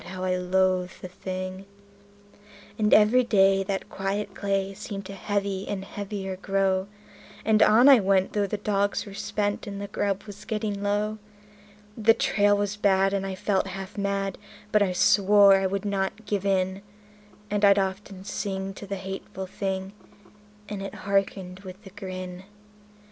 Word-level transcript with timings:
how 0.05 0.23
I 0.23 0.35
loathed 0.35 0.99
the 1.03 1.07
thing. 1.07 1.67
And 2.79 2.91
every 2.91 3.23
day 3.23 3.61
that 3.61 3.87
quiet 3.87 4.33
clay 4.33 4.73
seemed 4.73 5.05
to 5.05 5.13
heavy 5.13 5.67
and 5.67 5.85
heavier 5.85 6.37
grow; 6.37 6.87
And 7.45 7.61
on 7.61 7.87
I 7.87 7.99
went, 7.99 8.33
though 8.33 8.47
the 8.47 8.57
dogs 8.57 9.05
were 9.05 9.13
spent 9.13 9.67
and 9.67 9.79
the 9.79 9.87
grub 9.87 10.23
was 10.23 10.43
getting 10.43 10.81
low; 10.81 11.19
The 11.95 12.15
trail 12.15 12.57
was 12.57 12.77
bad, 12.77 13.13
and 13.13 13.27
I 13.27 13.35
felt 13.35 13.67
half 13.67 13.95
mad, 13.95 14.39
but 14.71 14.81
I 14.81 14.91
swore 14.91 15.53
I 15.57 15.67
would 15.67 15.85
not 15.85 16.25
give 16.25 16.47
in; 16.47 16.81
And 17.51 17.63
I'd 17.63 17.77
often 17.77 18.23
sing 18.23 18.73
to 18.73 18.87
the 18.87 18.95
hateful 18.95 19.45
thing, 19.45 19.93
and 20.67 20.81
it 20.81 20.95
hearkened 21.05 21.59
with 21.59 21.85
a 21.85 21.91
grin. 21.91 22.45